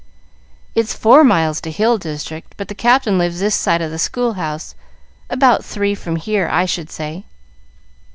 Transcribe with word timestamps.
"It's 0.73 0.95
four 0.95 1.23
miles 1.23 1.61
to 1.61 1.69
Hill 1.69 1.99
District, 1.99 2.55
but 2.57 2.69
the 2.69 2.73
Captain 2.73 3.19
lives 3.19 3.39
this 3.39 3.53
side 3.53 3.83
of 3.83 3.91
the 3.91 3.99
school 3.99 4.33
house. 4.33 4.73
About 5.29 5.63
three 5.63 5.93
from 5.93 6.15
here, 6.15 6.49
I 6.51 6.65
should 6.65 6.89
say." 6.89 7.25